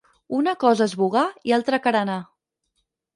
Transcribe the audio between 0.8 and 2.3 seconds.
és vogar i altra carenar.